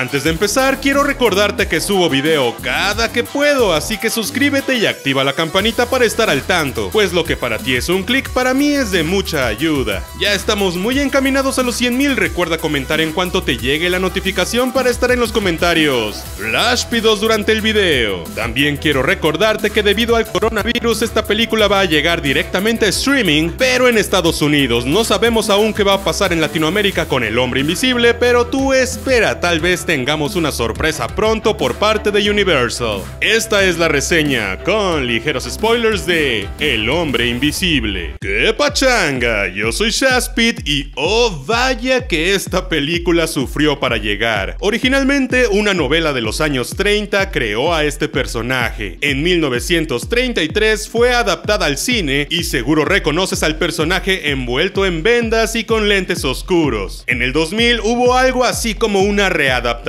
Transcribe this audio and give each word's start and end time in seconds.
Antes 0.00 0.24
de 0.24 0.30
empezar, 0.30 0.80
quiero 0.80 1.02
recordarte 1.02 1.68
que 1.68 1.78
subo 1.78 2.08
video 2.08 2.56
cada 2.62 3.12
que 3.12 3.22
puedo, 3.22 3.74
así 3.74 3.98
que 3.98 4.08
suscríbete 4.08 4.76
y 4.76 4.86
activa 4.86 5.24
la 5.24 5.34
campanita 5.34 5.90
para 5.90 6.06
estar 6.06 6.30
al 6.30 6.40
tanto, 6.40 6.88
pues 6.90 7.12
lo 7.12 7.22
que 7.22 7.36
para 7.36 7.58
ti 7.58 7.74
es 7.74 7.90
un 7.90 8.02
clic, 8.04 8.30
para 8.30 8.54
mí 8.54 8.68
es 8.72 8.92
de 8.92 9.02
mucha 9.02 9.46
ayuda. 9.46 10.02
Ya 10.18 10.32
estamos 10.32 10.76
muy 10.76 10.98
encaminados 11.00 11.58
a 11.58 11.62
los 11.62 11.78
100.000, 11.78 12.14
recuerda 12.14 12.56
comentar 12.56 13.02
en 13.02 13.12
cuanto 13.12 13.42
te 13.42 13.58
llegue 13.58 13.90
la 13.90 13.98
notificación 13.98 14.72
para 14.72 14.88
estar 14.88 15.10
en 15.10 15.20
los 15.20 15.32
comentarios. 15.32 16.24
Flashpidos 16.38 17.20
durante 17.20 17.52
el 17.52 17.60
video. 17.60 18.24
También 18.34 18.78
quiero 18.78 19.02
recordarte 19.02 19.68
que 19.68 19.82
debido 19.82 20.16
al 20.16 20.24
coronavirus 20.24 21.02
esta 21.02 21.26
película 21.26 21.68
va 21.68 21.80
a 21.80 21.84
llegar 21.84 22.22
directamente 22.22 22.86
a 22.86 22.88
streaming, 22.88 23.50
pero 23.58 23.86
en 23.86 23.98
Estados 23.98 24.40
Unidos. 24.40 24.86
No 24.86 25.04
sabemos 25.04 25.50
aún 25.50 25.74
qué 25.74 25.82
va 25.84 25.92
a 25.92 26.04
pasar 26.04 26.32
en 26.32 26.40
Latinoamérica 26.40 27.04
con 27.04 27.22
el 27.22 27.38
hombre 27.38 27.60
invisible, 27.60 28.14
pero 28.14 28.46
tú 28.46 28.72
espera, 28.72 29.40
tal 29.40 29.60
vez 29.60 29.89
tengamos 29.90 30.36
una 30.36 30.52
sorpresa 30.52 31.08
pronto 31.08 31.56
por 31.56 31.74
parte 31.74 32.12
de 32.12 32.30
Universal. 32.30 33.00
Esta 33.20 33.64
es 33.64 33.76
la 33.76 33.88
reseña, 33.88 34.62
con 34.62 35.04
ligeros 35.04 35.48
spoilers 35.50 36.06
de 36.06 36.46
El 36.60 36.88
hombre 36.88 37.26
invisible. 37.26 38.14
¡Qué 38.20 38.54
pachanga! 38.56 39.48
Yo 39.48 39.72
soy 39.72 39.90
Shaspit 39.90 40.60
y 40.64 40.92
oh 40.94 41.42
vaya 41.44 42.06
que 42.06 42.36
esta 42.36 42.68
película 42.68 43.26
sufrió 43.26 43.80
para 43.80 43.96
llegar. 43.96 44.56
Originalmente 44.60 45.48
una 45.48 45.74
novela 45.74 46.12
de 46.12 46.20
los 46.20 46.40
años 46.40 46.76
30 46.76 47.32
creó 47.32 47.74
a 47.74 47.82
este 47.82 48.08
personaje. 48.08 48.96
En 49.00 49.24
1933 49.24 50.88
fue 50.88 51.12
adaptada 51.14 51.66
al 51.66 51.78
cine 51.78 52.28
y 52.30 52.44
seguro 52.44 52.84
reconoces 52.84 53.42
al 53.42 53.56
personaje 53.56 54.30
envuelto 54.30 54.86
en 54.86 55.02
vendas 55.02 55.56
y 55.56 55.64
con 55.64 55.88
lentes 55.88 56.24
oscuros. 56.24 57.02
En 57.08 57.22
el 57.22 57.32
2000 57.32 57.80
hubo 57.80 58.14
algo 58.14 58.44
así 58.44 58.76
como 58.76 59.00
una 59.00 59.30
readaptación 59.30 59.79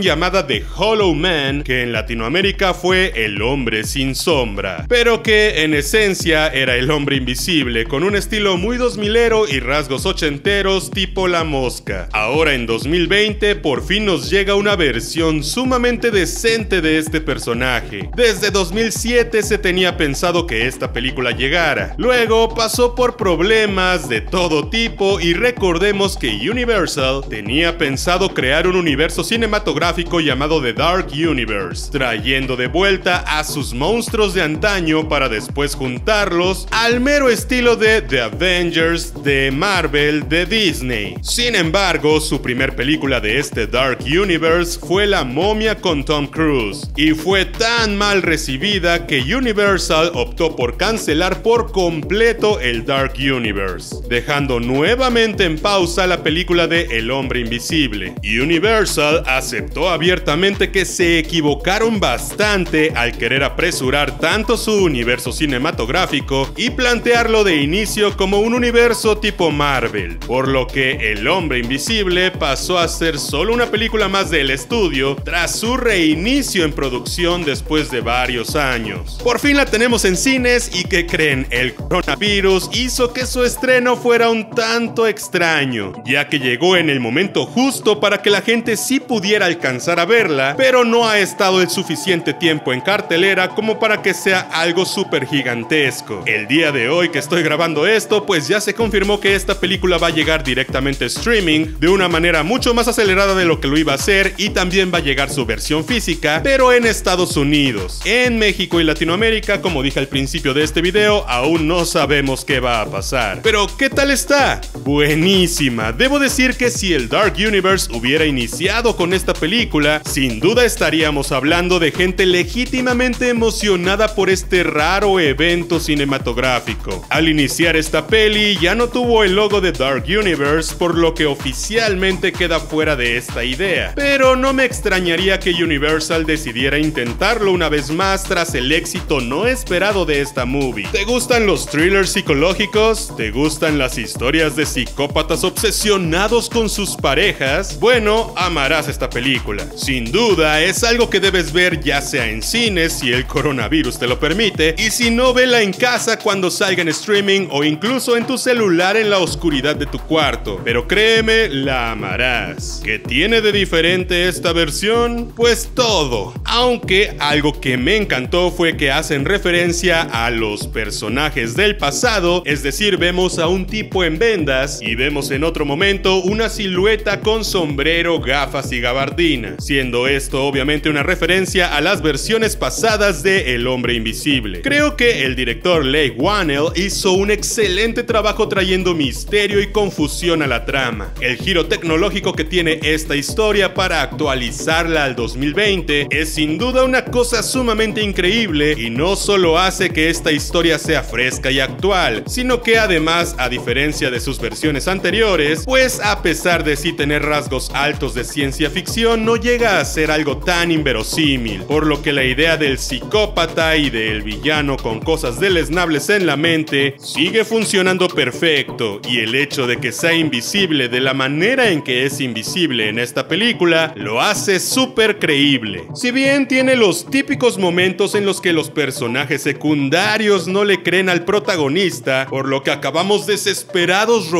llamada 0.00 0.46
The 0.46 0.64
Hollow 0.76 1.14
Man, 1.14 1.62
que 1.62 1.82
en 1.82 1.92
Latinoamérica 1.92 2.74
fue 2.74 3.12
El 3.16 3.40
hombre 3.42 3.84
sin 3.84 4.14
sombra, 4.14 4.86
pero 4.88 5.22
que 5.22 5.62
en 5.62 5.74
esencia 5.74 6.48
era 6.48 6.76
el 6.76 6.90
hombre 6.90 7.16
invisible, 7.16 7.84
con 7.84 8.04
un 8.04 8.16
estilo 8.16 8.56
muy 8.56 8.76
2000ero 8.76 9.46
y 9.50 9.60
rasgos 9.60 10.06
ochenteros 10.06 10.90
tipo 10.90 11.28
la 11.28 11.44
mosca. 11.44 12.08
Ahora 12.12 12.54
en 12.54 12.66
2020 12.66 13.56
por 13.56 13.84
fin 13.84 14.04
nos 14.04 14.30
llega 14.30 14.54
una 14.54 14.76
versión 14.76 15.42
sumamente 15.42 16.10
decente 16.10 16.80
de 16.80 16.98
este 16.98 17.20
personaje. 17.20 18.08
Desde 18.16 18.50
2007 18.50 19.42
se 19.42 19.58
tenía 19.58 19.96
pensado 19.96 20.46
que 20.46 20.66
esta 20.66 20.92
película 20.92 21.30
llegara. 21.32 21.94
Luego 21.98 22.54
pasó 22.54 22.94
por 22.94 23.16
problemas 23.16 24.08
de 24.08 24.20
todo 24.20 24.68
tipo 24.68 25.20
y 25.20 25.34
recordemos 25.34 26.16
que 26.16 26.28
Universal 26.50 27.22
tenía 27.28 27.78
pensado 27.78 28.32
crear 28.34 28.66
un 28.66 28.76
universo 28.76 29.23
cinematográfico 29.24 30.20
llamado 30.20 30.62
The 30.62 30.72
Dark 30.72 31.08
Universe, 31.12 31.90
trayendo 31.90 32.56
de 32.56 32.68
vuelta 32.68 33.18
a 33.26 33.42
sus 33.42 33.74
monstruos 33.74 34.34
de 34.34 34.42
antaño 34.42 35.08
para 35.08 35.28
después 35.28 35.74
juntarlos 35.74 36.68
al 36.70 37.00
mero 37.00 37.28
estilo 37.28 37.76
de 37.76 38.02
The 38.02 38.20
Avengers, 38.20 39.12
de 39.24 39.50
Marvel, 39.50 40.28
de 40.28 40.46
Disney. 40.46 41.14
Sin 41.22 41.54
embargo, 41.54 42.20
su 42.20 42.40
primer 42.42 42.76
película 42.76 43.20
de 43.20 43.38
este 43.38 43.66
Dark 43.66 43.98
Universe 44.04 44.78
fue 44.78 45.06
La 45.06 45.24
momia 45.24 45.76
con 45.76 46.04
Tom 46.04 46.26
Cruise, 46.26 46.90
y 46.96 47.12
fue 47.12 47.46
tan 47.46 47.96
mal 47.96 48.22
recibida 48.22 49.06
que 49.06 49.34
Universal 49.34 50.12
optó 50.14 50.54
por 50.54 50.76
cancelar 50.76 51.42
por 51.42 51.72
completo 51.72 52.60
el 52.60 52.84
Dark 52.84 53.14
Universe, 53.18 53.96
dejando 54.08 54.60
nuevamente 54.60 55.44
en 55.44 55.58
pausa 55.58 56.06
la 56.06 56.22
película 56.22 56.66
de 56.66 56.82
El 56.98 57.10
hombre 57.10 57.40
invisible. 57.40 58.14
Universal 58.22 59.13
aceptó 59.26 59.90
abiertamente 59.90 60.70
que 60.70 60.84
se 60.84 61.18
equivocaron 61.18 62.00
bastante 62.00 62.92
al 62.94 63.16
querer 63.16 63.44
apresurar 63.44 64.18
tanto 64.18 64.56
su 64.56 64.72
universo 64.72 65.32
cinematográfico 65.32 66.52
y 66.56 66.70
plantearlo 66.70 67.44
de 67.44 67.56
inicio 67.56 68.16
como 68.16 68.40
un 68.40 68.54
universo 68.54 69.18
tipo 69.18 69.50
Marvel, 69.50 70.18
por 70.18 70.48
lo 70.48 70.66
que 70.66 71.12
El 71.12 71.28
hombre 71.28 71.58
invisible 71.58 72.30
pasó 72.30 72.78
a 72.78 72.88
ser 72.88 73.18
solo 73.18 73.52
una 73.52 73.66
película 73.66 74.08
más 74.08 74.30
del 74.30 74.50
estudio 74.50 75.16
tras 75.16 75.58
su 75.58 75.76
reinicio 75.76 76.64
en 76.64 76.72
producción 76.72 77.44
después 77.44 77.90
de 77.90 78.00
varios 78.00 78.56
años. 78.56 79.18
Por 79.22 79.38
fin 79.38 79.56
la 79.56 79.66
tenemos 79.66 80.04
en 80.04 80.16
cines 80.16 80.70
y 80.74 80.84
que 80.84 81.06
creen, 81.06 81.46
el 81.50 81.74
coronavirus 81.74 82.70
hizo 82.72 83.12
que 83.12 83.26
su 83.26 83.44
estreno 83.44 83.96
fuera 83.96 84.30
un 84.30 84.50
tanto 84.50 85.06
extraño, 85.06 85.92
ya 86.04 86.28
que 86.28 86.38
llegó 86.38 86.76
en 86.76 86.90
el 86.90 87.00
momento 87.00 87.46
justo 87.46 88.00
para 88.00 88.22
que 88.22 88.30
la 88.30 88.42
gente 88.42 88.76
sí 88.76 89.00
pudiera 89.06 89.46
alcanzar 89.46 90.00
a 90.00 90.04
verla, 90.04 90.54
pero 90.56 90.84
no 90.84 91.08
ha 91.08 91.18
estado 91.18 91.60
el 91.62 91.70
suficiente 91.70 92.34
tiempo 92.34 92.72
en 92.72 92.80
cartelera 92.80 93.48
como 93.50 93.78
para 93.78 94.02
que 94.02 94.14
sea 94.14 94.40
algo 94.52 94.84
súper 94.84 95.26
gigantesco. 95.26 96.22
El 96.26 96.46
día 96.46 96.72
de 96.72 96.88
hoy 96.88 97.10
que 97.10 97.18
estoy 97.18 97.42
grabando 97.42 97.86
esto, 97.86 98.26
pues 98.26 98.48
ya 98.48 98.60
se 98.60 98.74
confirmó 98.74 99.20
que 99.20 99.34
esta 99.34 99.60
película 99.60 99.98
va 99.98 100.08
a 100.08 100.10
llegar 100.10 100.44
directamente 100.44 101.06
streaming 101.06 101.78
de 101.78 101.88
una 101.88 102.08
manera 102.08 102.42
mucho 102.42 102.74
más 102.74 102.88
acelerada 102.88 103.34
de 103.34 103.44
lo 103.44 103.60
que 103.60 103.68
lo 103.68 103.78
iba 103.78 103.92
a 103.92 103.96
hacer 103.96 104.34
y 104.36 104.50
también 104.50 104.92
va 104.92 104.98
a 104.98 105.02
llegar 105.02 105.30
su 105.30 105.46
versión 105.46 105.84
física, 105.84 106.40
pero 106.42 106.72
en 106.72 106.86
Estados 106.86 107.36
Unidos. 107.36 108.00
En 108.04 108.38
México 108.38 108.80
y 108.80 108.84
Latinoamérica, 108.84 109.60
como 109.60 109.82
dije 109.82 109.98
al 109.98 110.08
principio 110.08 110.54
de 110.54 110.64
este 110.64 110.80
video, 110.80 111.24
aún 111.28 111.68
no 111.68 111.84
sabemos 111.84 112.44
qué 112.44 112.60
va 112.60 112.80
a 112.80 112.86
pasar. 112.86 113.40
Pero, 113.42 113.66
¿qué 113.78 113.90
tal 113.90 114.10
está? 114.10 114.60
Buenísima. 114.84 115.92
Debo 115.92 116.18
decir 116.18 116.58
que 116.58 116.70
si 116.70 116.92
el 116.92 117.08
Dark 117.08 117.36
Universe 117.38 117.90
hubiera 117.90 118.26
iniciado 118.26 118.96
con 118.96 119.14
esta 119.14 119.32
película, 119.32 120.02
sin 120.04 120.40
duda 120.40 120.66
estaríamos 120.66 121.32
hablando 121.32 121.78
de 121.78 121.90
gente 121.90 122.26
legítimamente 122.26 123.30
emocionada 123.30 124.14
por 124.14 124.28
este 124.28 124.62
raro 124.62 125.18
evento 125.20 125.80
cinematográfico. 125.80 127.06
Al 127.08 127.30
iniciar 127.30 127.76
esta 127.76 128.06
peli 128.06 128.58
ya 128.60 128.74
no 128.74 128.88
tuvo 128.88 129.24
el 129.24 129.34
logo 129.34 129.62
de 129.62 129.72
Dark 129.72 130.04
Universe, 130.06 130.74
por 130.76 130.98
lo 130.98 131.14
que 131.14 131.24
oficialmente 131.24 132.32
queda 132.32 132.60
fuera 132.60 132.94
de 132.94 133.16
esta 133.16 133.42
idea. 133.42 133.94
Pero 133.96 134.36
no 134.36 134.52
me 134.52 134.66
extrañaría 134.66 135.40
que 135.40 135.54
Universal 135.54 136.26
decidiera 136.26 136.78
intentarlo 136.78 137.52
una 137.52 137.70
vez 137.70 137.90
más 137.90 138.24
tras 138.24 138.54
el 138.54 138.70
éxito 138.70 139.22
no 139.22 139.46
esperado 139.46 140.04
de 140.04 140.20
esta 140.20 140.44
movie. 140.44 140.88
¿Te 140.92 141.04
gustan 141.04 141.46
los 141.46 141.66
thrillers 141.66 142.10
psicológicos? 142.10 143.16
¿Te 143.16 143.30
gustan 143.30 143.78
las 143.78 143.96
historias 143.96 144.56
de 144.56 144.73
psicópatas 144.74 145.44
obsesionados 145.44 146.50
con 146.50 146.68
sus 146.68 146.96
parejas? 146.96 147.78
Bueno, 147.78 148.34
amarás 148.36 148.88
esta 148.88 149.08
película. 149.08 149.64
Sin 149.76 150.10
duda, 150.10 150.60
es 150.60 150.82
algo 150.82 151.08
que 151.08 151.20
debes 151.20 151.52
ver 151.52 151.80
ya 151.80 152.02
sea 152.02 152.28
en 152.28 152.42
cines 152.42 152.94
si 152.94 153.12
el 153.12 153.24
coronavirus 153.24 154.00
te 154.00 154.08
lo 154.08 154.18
permite, 154.18 154.74
y 154.76 154.90
si 154.90 155.12
no, 155.12 155.32
vela 155.32 155.62
en 155.62 155.72
casa 155.72 156.18
cuando 156.18 156.50
salga 156.50 156.82
en 156.82 156.88
streaming 156.88 157.46
o 157.52 157.62
incluso 157.62 158.16
en 158.16 158.26
tu 158.26 158.36
celular 158.36 158.96
en 158.96 159.10
la 159.10 159.18
oscuridad 159.18 159.76
de 159.76 159.86
tu 159.86 160.00
cuarto. 160.00 160.60
Pero 160.64 160.88
créeme, 160.88 161.48
la 161.50 161.92
amarás. 161.92 162.80
¿Qué 162.82 162.98
tiene 162.98 163.40
de 163.40 163.52
diferente 163.52 164.26
esta 164.28 164.52
versión? 164.52 165.32
Pues 165.36 165.70
todo. 165.72 166.34
Aunque 166.44 167.16
algo 167.20 167.60
que 167.60 167.76
me 167.76 167.96
encantó 167.96 168.50
fue 168.50 168.76
que 168.76 168.90
hacen 168.90 169.24
referencia 169.24 170.02
a 170.02 170.30
los 170.30 170.66
personajes 170.66 171.54
del 171.54 171.76
pasado, 171.76 172.42
es 172.44 172.64
decir, 172.64 172.96
vemos 172.96 173.38
a 173.38 173.46
un 173.46 173.66
tipo 173.66 174.02
en 174.02 174.18
y 174.64 174.94
vemos 174.94 175.30
en 175.30 175.44
otro 175.44 175.66
momento 175.66 176.22
una 176.22 176.48
silueta 176.48 177.20
con 177.20 177.44
sombrero, 177.44 178.18
gafas 178.18 178.72
y 178.72 178.80
gabardina, 178.80 179.56
siendo 179.58 180.08
esto 180.08 180.44
obviamente 180.44 180.88
una 180.88 181.02
referencia 181.02 181.76
a 181.76 181.82
las 181.82 182.00
versiones 182.00 182.56
pasadas 182.56 183.22
de 183.22 183.54
El 183.54 183.66
hombre 183.66 183.92
invisible. 183.92 184.62
Creo 184.62 184.96
que 184.96 185.26
el 185.26 185.36
director 185.36 185.84
Leigh 185.84 186.14
Whannell 186.16 186.68
hizo 186.76 187.12
un 187.12 187.30
excelente 187.30 188.04
trabajo 188.04 188.48
trayendo 188.48 188.94
misterio 188.94 189.60
y 189.60 189.70
confusión 189.70 190.40
a 190.40 190.46
la 190.46 190.64
trama. 190.64 191.12
El 191.20 191.36
giro 191.36 191.66
tecnológico 191.66 192.32
que 192.32 192.44
tiene 192.44 192.80
esta 192.82 193.16
historia 193.16 193.74
para 193.74 194.00
actualizarla 194.00 195.04
al 195.04 195.14
2020 195.14 196.06
es 196.10 196.30
sin 196.30 196.56
duda 196.56 196.84
una 196.84 197.04
cosa 197.04 197.42
sumamente 197.42 198.02
increíble 198.02 198.74
y 198.78 198.88
no 198.88 199.14
solo 199.14 199.58
hace 199.58 199.90
que 199.90 200.08
esta 200.08 200.32
historia 200.32 200.78
sea 200.78 201.02
fresca 201.02 201.50
y 201.50 201.60
actual, 201.60 202.24
sino 202.26 202.62
que 202.62 202.78
además, 202.78 203.34
a 203.36 203.50
diferencia 203.50 204.10
de 204.10 204.20
sus 204.20 204.38
versiones 204.38 204.53
anteriores, 204.86 205.64
pues 205.64 206.00
a 206.00 206.22
pesar 206.22 206.64
de 206.64 206.76
sí 206.76 206.92
tener 206.92 207.22
rasgos 207.22 207.70
altos 207.74 208.14
de 208.14 208.24
ciencia 208.24 208.70
ficción, 208.70 209.24
no 209.24 209.36
llega 209.36 209.80
a 209.80 209.84
ser 209.84 210.10
algo 210.10 210.38
tan 210.38 210.70
inverosímil, 210.70 211.62
por 211.64 211.86
lo 211.86 212.00
que 212.02 212.12
la 212.12 212.24
idea 212.24 212.56
del 212.56 212.78
psicópata 212.78 213.76
y 213.76 213.90
del 213.90 214.22
villano 214.22 214.76
con 214.76 215.00
cosas 215.00 215.40
deleznables 215.40 216.08
en 216.08 216.26
la 216.26 216.36
mente 216.36 216.94
sigue 216.98 217.44
funcionando 217.44 218.08
perfecto, 218.08 219.00
y 219.08 219.18
el 219.18 219.34
hecho 219.34 219.66
de 219.66 219.78
que 219.78 219.92
sea 219.92 220.14
invisible 220.14 220.88
de 220.88 221.00
la 221.00 221.14
manera 221.14 221.70
en 221.70 221.82
que 221.82 222.06
es 222.06 222.20
invisible 222.20 222.88
en 222.88 222.98
esta 222.98 223.28
película 223.28 223.92
lo 223.96 224.20
hace 224.20 224.60
súper 224.60 225.18
creíble. 225.18 225.84
Si 225.94 226.10
bien 226.10 226.48
tiene 226.48 226.76
los 226.76 227.10
típicos 227.10 227.58
momentos 227.58 228.14
en 228.14 228.24
los 228.24 228.40
que 228.40 228.52
los 228.52 228.70
personajes 228.70 229.42
secundarios 229.42 230.46
no 230.46 230.64
le 230.64 230.82
creen 230.82 231.08
al 231.08 231.24
protagonista, 231.24 232.26
por 232.30 232.48
lo 232.48 232.62
que 232.62 232.70
acabamos 232.70 233.26
desesperados 233.26 234.30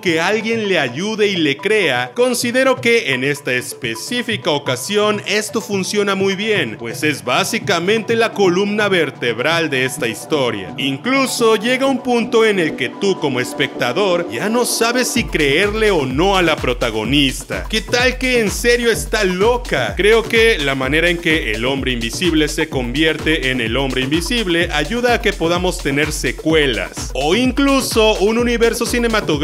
que 0.00 0.20
alguien 0.20 0.68
le 0.68 0.78
ayude 0.78 1.28
y 1.28 1.36
le 1.36 1.56
crea, 1.56 2.12
considero 2.14 2.80
que 2.80 3.14
en 3.14 3.24
esta 3.24 3.52
específica 3.52 4.50
ocasión 4.50 5.22
esto 5.26 5.60
funciona 5.60 6.14
muy 6.14 6.34
bien, 6.34 6.76
pues 6.78 7.02
es 7.02 7.24
básicamente 7.24 8.16
la 8.16 8.32
columna 8.32 8.88
vertebral 8.88 9.70
de 9.70 9.84
esta 9.84 10.08
historia. 10.08 10.74
Incluso 10.78 11.56
llega 11.56 11.86
un 11.86 12.02
punto 12.02 12.44
en 12.44 12.58
el 12.58 12.76
que 12.76 12.88
tú 12.88 13.18
como 13.18 13.40
espectador 13.40 14.28
ya 14.30 14.48
no 14.48 14.64
sabes 14.64 15.08
si 15.08 15.24
creerle 15.24 15.90
o 15.90 16.06
no 16.06 16.36
a 16.36 16.42
la 16.42 16.56
protagonista. 16.56 17.64
¿Qué 17.68 17.80
tal 17.80 18.18
que 18.18 18.40
en 18.40 18.50
serio 18.50 18.90
está 18.90 19.24
loca? 19.24 19.94
Creo 19.96 20.22
que 20.22 20.58
la 20.58 20.74
manera 20.74 21.08
en 21.08 21.18
que 21.18 21.52
el 21.52 21.64
hombre 21.64 21.92
invisible 21.92 22.48
se 22.48 22.68
convierte 22.68 23.50
en 23.50 23.60
el 23.60 23.76
hombre 23.76 24.02
invisible 24.02 24.68
ayuda 24.72 25.14
a 25.14 25.20
que 25.20 25.32
podamos 25.32 25.78
tener 25.78 26.12
secuelas 26.12 27.10
o 27.14 27.34
incluso 27.34 28.18
un 28.18 28.38
universo 28.38 28.86
cinematográfico 28.86 29.41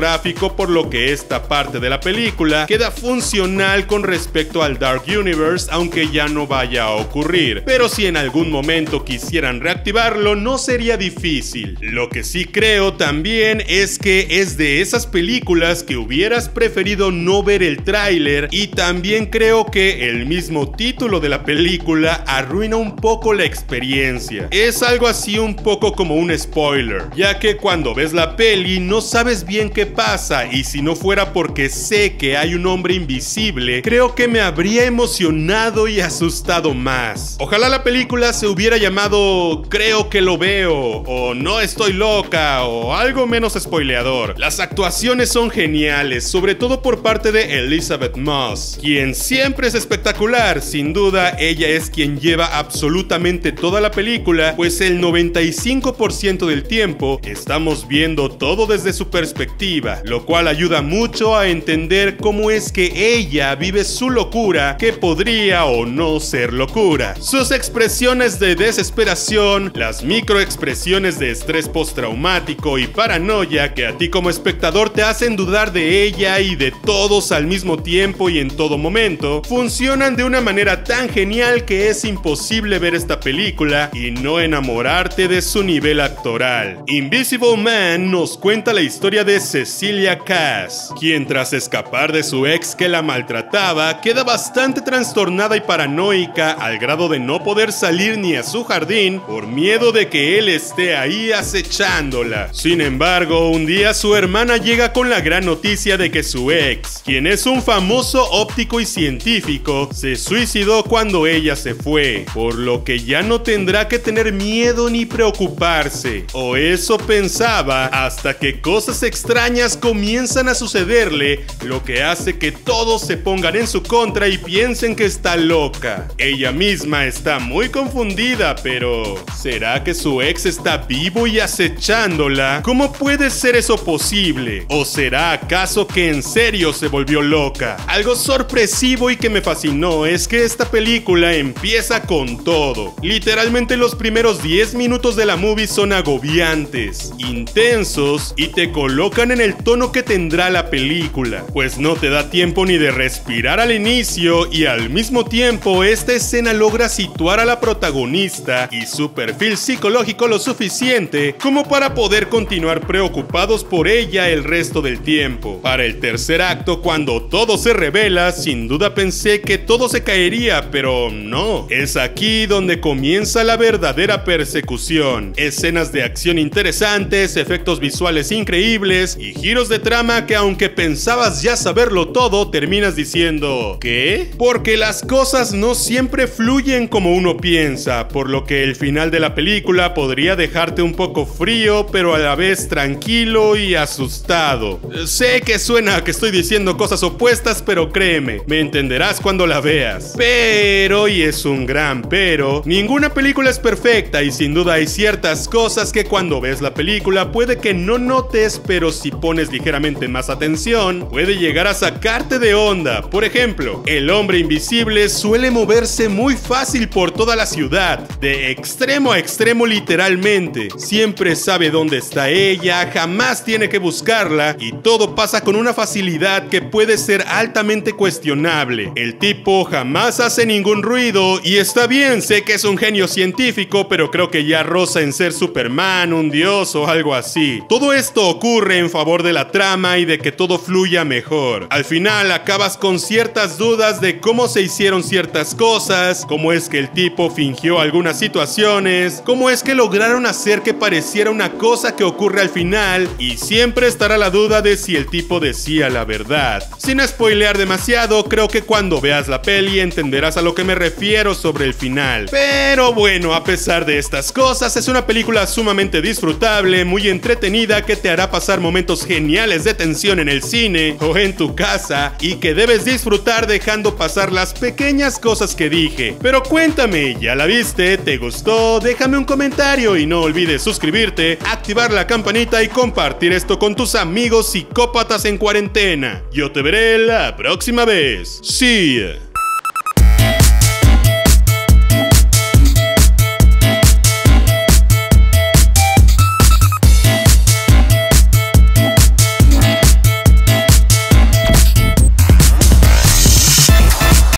por 0.57 0.71
lo 0.71 0.89
que 0.91 1.13
esta 1.13 1.49
parte 1.49 1.81
de 1.81 1.91
la 1.91 1.99
película 1.99 2.67
queda 2.67 2.93
funcional 2.93 3.89
con 3.89 4.05
respecto 4.05 4.63
al 4.63 4.79
Dark 4.79 5.03
Universe 5.09 5.69
aunque 5.73 6.09
ya 6.09 6.29
no 6.29 6.47
vaya 6.47 6.85
a 6.85 6.91
ocurrir. 6.93 7.65
Pero 7.67 7.89
si 7.89 8.07
en 8.07 8.17
algún 8.17 8.49
momento 8.49 9.05
quisieran 9.05 9.61
reactivarlo 9.61 10.37
no 10.37 10.57
sería 10.57 10.97
difícil. 10.97 11.77
Lo 11.81 12.09
que 12.11 12.23
sí 12.23 12.45
creo 12.45 12.95
también 12.95 13.63
es 13.67 13.99
que 13.99 14.27
es 14.31 14.57
de 14.57 14.81
esas 14.81 15.07
películas 15.07 15.83
que 15.83 15.97
hubieras 15.97 16.49
preferido 16.49 17.11
no 17.11 17.43
ver 17.43 17.65
el 17.65 17.83
tráiler 17.83 18.49
y 18.53 18.69
también 18.69 19.27
creo 19.27 19.67
que 19.67 20.09
el 20.09 20.27
mismo 20.27 20.71
título 20.71 21.19
de 21.19 21.29
la 21.29 21.43
película 21.45 22.23
arruina 22.29 22.77
un 22.77 22.95
poco 22.95 23.35
la 23.35 23.45
experiencia. 23.45 24.47
Es 24.53 24.83
algo 24.85 25.09
así 25.09 25.41
un 25.41 25.57
poco 25.57 25.93
como 25.93 26.15
un 26.15 26.37
spoiler, 26.39 27.03
ya 27.17 27.41
que 27.41 27.57
cuando 27.57 27.95
ves 27.95 28.13
la 28.13 28.37
peli 28.37 28.79
no 28.79 29.01
sabes 29.01 29.45
bien 29.45 29.71
qué 29.71 29.88
pasa 29.89 30.47
y 30.47 30.65
si 30.65 30.83
no 30.83 30.95
fuera 30.95 31.33
porque 31.33 31.69
sé 31.69 32.17
que 32.17 32.37
hay 32.37 32.55
un 32.55 32.67
hombre 32.67 32.95
invisible, 32.95 33.83
creo 33.83 34.15
que 34.15 34.29
me 34.29 34.41
habría 34.41 34.85
emocionado 34.85 35.89
y 35.89 36.01
asustado 36.01 36.75
más. 36.75 37.37
Ojalá 37.41 37.69
la 37.69 37.85
película 37.85 38.33
se 38.33 38.47
hubiera 38.47 38.77
llamado 38.77 39.63
Creo 39.69 40.09
que 40.11 40.21
lo 40.21 40.39
veo 40.39 40.75
o 41.07 41.35
No 41.35 41.61
estoy 41.61 41.93
loca 41.93 42.65
o 42.65 42.95
algo 42.95 43.27
menos 43.27 43.55
spoileador. 43.59 44.39
Las 44.39 44.61
actuaciones 44.61 45.31
son 45.31 45.51
geniales, 45.51 46.25
sobre 46.25 46.55
todo 46.55 46.83
por 46.83 47.03
parte 47.03 47.33
de 47.33 47.59
Elizabeth 47.59 48.17
Moss, 48.17 48.79
quien 48.81 49.15
siempre 49.15 49.69
es 49.69 49.75
espectacular, 49.75 50.63
sin 50.63 50.93
duda 50.93 51.37
ella 51.39 51.69
es 51.69 51.91
quien 51.91 52.19
lleva 52.19 52.59
absolutamente 52.59 53.53
toda 53.53 53.81
la 53.81 53.91
película, 53.91 54.55
pues 54.57 54.81
el 54.81 55.01
95% 55.01 56.47
del 56.47 56.65
tiempo 56.65 57.21
estamos 57.25 57.87
viendo 57.89 58.31
todo 58.31 58.67
desde 58.67 58.93
su 58.93 59.09
perspectiva, 59.11 59.78
lo 60.05 60.25
cual 60.25 60.49
ayuda 60.49 60.83
mucho 60.83 61.37
a 61.37 61.49
entender 61.49 62.17
cómo 62.17 62.51
es 62.51 62.73
que 62.73 63.15
ella 63.15 63.55
vive 63.55 63.85
su 63.85 64.11
locura 64.11 64.77
que 64.79 64.93
podría 64.93 65.65
o 65.67 65.87
no 65.87 66.21
ser 66.21 66.53
locura. 66.53 67.15
Sus 67.21 67.51
expresiones 67.51 68.39
de 68.39 68.57
desesperación, 68.57 69.73
las 69.75 70.03
microexpresiones 70.03 71.19
de 71.19 71.31
estrés 71.31 71.69
postraumático 71.69 72.79
y 72.79 72.87
paranoia 72.87 73.75
que 73.75 73.87
a 73.87 73.97
ti 73.97 74.09
como 74.09 74.31
espectador 74.31 74.91
te 74.91 75.03
hacen 75.03 75.37
dudar 75.37 75.73
de 75.73 76.03
ella 76.03 76.41
y 76.41 76.57
de 76.57 76.73
todos 76.85 77.31
al 77.33 77.47
mismo 77.47 77.77
tiempo 77.79 78.31
y 78.31 78.39
en 78.39 78.49
todo 78.49 78.79
momento, 78.79 79.43
funcionan 79.45 80.17
de 80.17 80.25
una 80.25 80.41
manera 80.41 80.83
tan 80.85 81.09
genial 81.09 81.65
que 81.65 81.89
es 81.89 82.05
imposible 82.05 82.79
ver 82.79 82.95
esta 82.95 83.21
película 83.21 83.91
y 83.93 84.11
no 84.11 84.41
enamorarte 84.41 85.29
de 85.29 85.43
su 85.43 85.63
nivel 85.63 86.01
actoral. 86.01 86.83
Invisible 86.87 87.57
Man 87.57 88.11
nos 88.11 88.37
cuenta 88.37 88.73
la 88.73 88.81
historia 88.81 89.25
de 89.25 89.39
Cecilia 89.69 90.19
Cass, 90.19 90.95
quien 90.99 91.27
tras 91.27 91.53
escapar 91.53 92.11
de 92.11 92.23
su 92.23 92.47
ex 92.47 92.75
que 92.75 92.89
la 92.89 93.03
maltrataba, 93.03 94.01
queda 94.01 94.25
bastante 94.25 94.81
trastornada 94.81 95.59
y 95.59 95.61
paranoica 95.61 96.53
al 96.53 96.79
grado 96.79 97.07
de 97.11 97.19
no 97.19 97.45
poder 97.45 97.71
salir 97.71 98.17
ni 98.17 98.35
a 98.35 98.43
su 98.43 98.65
jardín 98.65 99.21
por 99.21 99.47
miedo 99.47 99.93
de 99.93 100.09
que 100.09 100.39
él 100.39 100.49
esté 100.49 100.97
ahí 100.97 101.33
acechándola. 101.33 102.49
Sin 102.55 102.81
embargo, 102.81 103.51
un 103.51 103.67
día 103.67 103.93
su 103.93 104.17
hermana 104.17 104.57
llega 104.57 104.95
con 104.95 105.11
la 105.11 105.21
gran 105.21 105.45
noticia 105.45 105.99
de 105.99 106.11
que 106.11 106.23
su 106.23 106.51
ex, 106.51 107.03
quien 107.05 107.27
es 107.27 107.45
un 107.45 107.63
famoso 107.63 108.25
óptico 108.25 108.81
y 108.81 108.87
científico, 108.87 109.91
se 109.93 110.17
suicidó 110.17 110.83
cuando 110.83 111.27
ella 111.27 111.57
se 111.57 111.75
fue, 111.75 112.25
por 112.33 112.55
lo 112.55 112.85
que 112.85 113.01
ya 113.01 113.21
no 113.21 113.43
tendrá 113.43 113.87
que 113.87 113.99
tener 113.99 114.33
miedo 114.33 114.89
ni 114.89 115.05
preocuparse. 115.05 116.25
O 116.33 116.57
eso 116.57 116.97
pensaba 116.97 117.85
hasta 117.87 118.33
que 118.39 118.63
cosas 118.63 119.03
extrañas 119.03 119.58
comienzan 119.77 120.49
a 120.49 120.55
sucederle, 120.55 121.45
lo 121.65 121.83
que 121.83 122.03
hace 122.03 122.39
que 122.39 122.53
todos 122.53 123.03
se 123.03 123.17
pongan 123.17 123.57
en 123.57 123.67
su 123.67 123.83
contra 123.83 124.29
y 124.29 124.39
piensen 124.39 124.95
que 124.95 125.05
está 125.05 125.37
loca. 125.37 126.07
Ella 126.17 126.53
misma 126.53 127.07
está 127.07 127.41
muy 127.41 127.69
confundida, 127.69 128.55
pero 128.63 129.17
¿será 129.37 129.83
que 129.83 129.95
su 129.95 130.23
ex 130.23 130.47
está 130.47 130.79
vivo 130.79 131.27
y 131.27 131.41
acechándola? 131.41 132.61
¿Cómo 132.63 132.93
puede 132.93 133.31
ser 133.31 133.57
eso 133.57 133.77
posible? 133.85 134.65
¿O 134.69 134.85
será 134.85 135.33
acaso 135.33 135.87
que 135.87 136.09
en 136.09 136.23
serio 136.23 136.73
se 136.73 136.87
volvió 136.87 137.21
loca? 137.21 137.77
Algo 137.89 138.15
sorpresivo 138.15 139.11
y 139.11 139.17
que 139.17 139.29
me 139.29 139.43
fascinó 139.43 140.07
es 140.07 140.29
que 140.29 140.45
esta 140.45 140.71
película 140.71 141.35
empieza 141.35 142.03
con 142.03 142.45
todo. 142.45 142.95
Literalmente 143.03 143.77
los 143.77 143.97
primeros 143.97 144.41
10 144.43 144.75
minutos 144.75 145.17
de 145.17 145.27
la 145.27 145.37
movie 145.37 145.67
son 145.67 145.93
agobiantes, 145.93 147.13
intensos 147.19 148.35
y 148.37 148.49
te 148.49 148.71
colocan 148.71 149.31
en 149.31 149.41
el 149.41 149.48
tono 149.57 149.93
que 149.93 150.03
tendrá 150.03 150.51
la 150.51 150.71
película, 150.71 151.45
pues 151.53 151.79
no 151.79 151.95
te 151.97 152.11
da 152.11 152.31
tiempo 152.31 152.67
ni 152.67 152.79
de 152.79 152.91
respirar 152.91 153.61
al 153.61 153.73
inicio 153.73 154.51
y 154.53 154.67
al 154.67 154.91
mismo 154.91 155.25
tiempo 155.25 155.85
esta 155.85 156.13
escena 156.13 156.53
logra 156.53 156.89
situar 156.89 157.41
a 157.41 157.45
la 157.45 157.61
protagonista 157.61 158.69
y 158.73 158.87
su 158.87 159.13
perfil 159.13 159.57
psicológico 159.57 160.29
lo 160.29 160.39
suficiente 160.39 161.35
como 161.41 161.69
para 161.69 161.95
poder 161.95 162.29
continuar 162.29 162.87
preocupados 162.87 163.65
por 163.65 163.89
ella 163.89 164.29
el 164.29 164.45
resto 164.45 164.83
del 164.83 165.01
tiempo. 165.01 165.61
Para 165.63 165.85
el 165.85 166.01
tercer 166.01 166.43
acto, 166.43 166.83
cuando 166.83 167.23
todo 167.23 167.59
se 167.59 167.73
revela, 167.73 168.33
sin 168.33 168.69
duda 168.69 168.95
pensé 168.95 169.41
que 169.41 169.59
todo 169.59 169.89
se 169.89 170.03
caería, 170.03 170.71
pero 170.71 171.11
no. 171.11 171.67
Es 171.71 171.97
aquí 171.97 172.47
donde 172.47 172.81
comienza 172.81 173.45
la 173.45 173.57
verdadera 173.57 174.25
persecución. 174.25 175.33
Escenas 175.37 175.93
de 175.93 176.03
acción 176.03 176.39
interesantes, 176.39 177.37
efectos 177.37 177.81
visuales 177.81 178.33
increíbles 178.33 179.17
y 179.21 179.35
giros 179.39 179.69
de 179.69 179.79
trama 179.79 180.27
que 180.27 180.35
aunque 180.35 180.69
pensabas 180.69 181.43
ya 181.43 181.57
saberlo 181.57 182.09
todo, 182.09 182.51
terminas 182.51 182.97
diciendo 182.97 183.79
¿qué? 183.81 184.31
Porque 184.37 184.77
las 184.77 185.03
cosas 185.03 185.53
no 185.53 185.75
siempre 185.75 186.27
fluyen 186.27 186.89
como 186.89 187.15
uno 187.15 187.37
piensa, 187.37 188.09
por 188.09 188.29
lo 188.29 188.45
que 188.45 188.65
el 188.65 188.77
final 188.77 189.11
de 189.11 189.21
la 189.21 189.35
película 189.35 189.95
podría 189.95 190.37
dejarte 190.37 190.83
un 190.83 190.95
poco 190.95 191.27
frío, 191.27 191.87
pero 191.91 192.15
a 192.15 192.19
la 192.19 192.35
vez 192.35 192.69
tranquilo 192.69 193.57
y 193.57 193.75
asustado. 193.75 194.81
Sé 195.07 195.41
que 195.41 195.59
suena 195.59 196.03
que 196.05 196.11
estoy 196.11 196.31
diciendo 196.31 196.77
cosas 196.77 197.03
opuestas, 197.03 197.63
pero 197.63 197.91
créeme, 197.91 198.43
me 198.47 198.61
entenderás 198.61 199.21
cuando 199.21 199.47
la 199.47 199.61
veas. 199.61 200.15
Pero, 200.17 201.09
y 201.09 201.23
es 201.23 201.45
un 201.45 201.67
gran 201.67 202.03
pero, 202.03 202.63
ninguna 202.65 203.13
película 203.13 203.51
es 203.51 203.59
perfecta 203.59 204.23
y 204.23 204.31
sin 204.31 204.55
duda 204.55 204.75
hay 204.75 204.87
ciertas 204.87 205.49
cosas 205.49 205.93
que 205.93 206.05
cuando 206.05 206.41
ves 206.41 206.61
la 206.61 206.75
película 206.75 207.33
puede 207.33 207.59
que 207.59 207.75
no 207.75 207.99
notes, 207.99 208.61
pero 208.67 208.93
si 208.93 209.11
pones 209.29 209.53
ligeramente 209.53 210.09
más 210.09 210.31
atención, 210.31 211.07
puede 211.11 211.37
llegar 211.37 211.67
a 211.67 211.75
sacarte 211.75 212.39
de 212.39 212.55
onda. 212.55 213.03
Por 213.03 213.25
ejemplo, 213.25 213.83
el 213.85 214.09
hombre 214.09 214.39
invisible 214.39 215.11
suele 215.11 215.51
moverse 215.51 216.09
muy 216.09 216.35
fácil 216.35 216.89
por 216.89 217.11
toda 217.11 217.37
la 217.37 217.45
ciudad, 217.45 217.99
de 218.21 218.51
extremo 218.51 219.13
a 219.13 219.19
extremo 219.19 219.67
literalmente. 219.67 220.69
Siempre 220.79 221.37
sabe 221.37 221.69
dónde 221.69 221.99
está 221.99 222.31
ella, 222.31 222.91
jamás 222.91 223.45
tiene 223.45 223.69
que 223.69 223.77
buscarla 223.77 224.57
y 224.59 224.73
todo 224.73 225.15
pasa 225.15 225.43
con 225.43 225.57
una 225.57 225.75
facilidad 225.75 226.49
que 226.49 226.63
puede 226.63 226.97
ser 226.97 227.23
altamente 227.29 227.93
cuestionable. 227.93 228.93
El 228.97 229.19
tipo 229.19 229.67
jamás 229.67 230.21
hace 230.21 230.47
ningún 230.47 230.83
ruido 230.83 231.39
y 231.45 231.57
está 231.57 231.87
bien, 231.87 232.23
sé 232.23 232.45
que 232.45 232.55
es 232.55 232.65
un 232.65 232.79
genio 232.79 233.07
científico, 233.07 233.91
pero 233.91 234.11
creo 234.11 234.31
que 234.31 234.47
ya 234.47 234.63
roza 234.63 235.03
en 235.03 235.13
ser 235.13 235.35
Superman, 235.35 236.15
un 236.15 236.31
dios 236.31 236.75
o 236.75 236.87
algo 236.89 237.15
así. 237.15 237.63
Todo 237.69 237.93
esto 237.93 238.27
ocurre 238.27 238.79
en 238.79 238.89
favor 238.89 239.18
de 239.23 239.33
la 239.33 239.51
trama 239.51 239.99
y 239.99 240.05
de 240.05 240.19
que 240.19 240.33
todo 240.33 240.59
fluya 240.59 241.05
mejor. 241.05 241.67
Al 241.71 241.85
final 241.85 242.31
acabas 242.33 242.77
con 242.77 242.99
ciertas 242.99 243.59
dudas 243.59 244.01
de 244.01 244.21
cómo 244.21 244.49
se 244.49 244.63
hicieron 244.63 245.03
ciertas 245.03 245.55
cosas, 245.55 246.25
cómo 246.27 246.53
es 246.53 246.69
que 246.69 246.79
el 246.79 246.91
tipo 246.91 247.31
fingió 247.31 247.81
algunas 247.81 248.19
situaciones, 248.19 249.23
cómo 249.25 249.51
es 249.51 249.63
que 249.63 249.75
lograron 249.75 250.27
hacer 250.27 250.63
que 250.63 250.75
pareciera 250.75 251.31
una 251.31 251.53
cosa 251.53 251.97
que 251.97 252.05
ocurre 252.05 252.41
al 252.41 252.51
final 252.51 253.09
y 253.19 253.37
siempre 253.37 253.87
estará 253.87 254.19
la 254.19 254.31
duda 254.31 254.63
de 254.63 254.77
si 254.77 254.97
el 254.97 255.07
tipo 255.07 255.41
decía 255.41 255.89
la 255.91 256.05
verdad. 256.05 256.63
Sin 256.79 257.01
spoilear 257.01 257.59
demasiado, 257.59 258.25
creo 258.25 258.49
que 258.49 258.63
cuando 258.63 259.01
veas 259.01 259.29
la 259.29 259.43
peli 259.43 259.81
entenderás 259.81 260.37
a 260.37 260.43
lo 260.43 260.55
que 260.55 260.65
me 260.65 260.75
refiero 260.75 261.35
sobre 261.35 261.65
el 261.65 261.75
final. 261.75 262.27
Pero 262.31 262.93
bueno, 262.93 263.35
a 263.35 263.45
pesar 263.45 263.85
de 263.85 263.99
estas 263.99 264.33
cosas, 264.33 264.77
es 264.77 264.89
una 264.89 265.07
película 265.07 265.47
sumamente 265.47 266.01
disfrutable, 266.01 266.85
muy 266.85 267.09
entretenida 267.09 267.83
que 267.83 267.97
te 267.97 268.11
hará 268.11 268.31
pasar 268.31 268.61
momentos 268.61 268.98
geniales 269.05 269.65
de 269.65 269.75
tensión 269.75 270.19
en 270.21 270.29
el 270.29 270.43
cine 270.43 270.97
o 271.01 271.17
en 271.17 271.37
tu 271.37 271.55
casa 271.55 272.15
y 272.21 272.37
que 272.37 272.55
debes 272.55 272.85
disfrutar 272.85 273.47
dejando 273.47 273.97
pasar 273.97 274.33
las 274.33 274.55
pequeñas 274.55 275.19
cosas 275.19 275.55
que 275.55 275.69
dije. 275.69 276.17
Pero 276.21 276.43
cuéntame, 276.43 277.17
¿ya 277.21 277.35
la 277.35 277.47
viste? 277.47 277.99
¿Te 277.99 278.17
gustó? 278.17 278.81
Déjame 278.81 279.19
un 279.19 279.25
comentario 279.25 279.97
y 279.97 280.07
no 280.07 280.23
olvides 280.23 280.63
suscribirte, 280.63 281.39
activar 281.47 281.93
la 281.93 282.07
campanita 282.07 282.63
y 282.63 282.69
compartir 282.69 283.33
esto 283.33 283.59
con 283.59 283.75
tus 283.75 283.95
amigos 283.95 284.53
psicópatas 284.53 285.25
en 285.25 285.39
cuarentena. 285.39 286.23
Yo 286.33 286.53
te 286.53 286.63
veré 286.63 286.99
la 286.99 287.37
próxima 287.37 287.85
vez. 287.85 288.41
Ya. 288.43 289.28